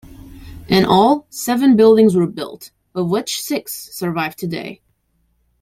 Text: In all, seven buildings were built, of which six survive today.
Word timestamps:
In 0.67 0.83
all, 0.83 1.27
seven 1.29 1.75
buildings 1.75 2.15
were 2.15 2.25
built, 2.25 2.71
of 2.95 3.11
which 3.11 3.39
six 3.39 3.93
survive 3.95 4.35
today. 4.35 4.81